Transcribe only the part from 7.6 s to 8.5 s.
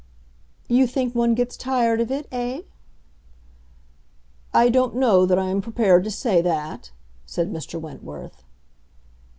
Wentworth.